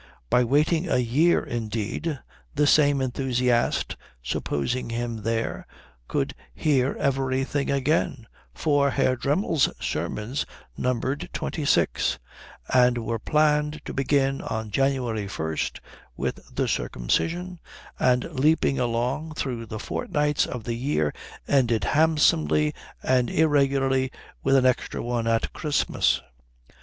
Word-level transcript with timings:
By 0.31 0.43
waiting 0.43 0.89
a 0.89 0.97
year, 0.97 1.43
indeed, 1.45 2.19
the 2.55 2.65
same 2.65 3.01
enthusiast, 3.03 3.95
supposing 4.23 4.89
him 4.89 5.17
there, 5.21 5.67
could 6.07 6.33
hear 6.55 6.95
everything 6.99 7.69
again, 7.69 8.25
for 8.51 8.89
Herr 8.89 9.15
Dremmel's 9.15 9.69
sermons 9.79 10.43
numbered 10.75 11.29
twenty 11.33 11.65
six 11.65 12.17
and 12.73 12.97
were 13.05 13.19
planned 13.19 13.79
to 13.85 13.93
begin 13.93 14.41
on 14.41 14.71
January 14.71 15.27
1st 15.27 15.79
with 16.17 16.41
the 16.51 16.67
Circumcision, 16.67 17.59
and 17.99 18.23
leaping 18.23 18.79
along 18.79 19.35
through 19.35 19.67
the 19.67 19.77
fortnights 19.77 20.47
of 20.47 20.63
the 20.63 20.73
year 20.73 21.13
ended 21.47 21.83
handsomely 21.83 22.73
and 23.03 23.29
irregularly 23.29 24.11
with 24.41 24.55
an 24.55 24.65
extra 24.65 25.03
one 25.03 25.27
at 25.27 25.53
Christmas. 25.53 26.23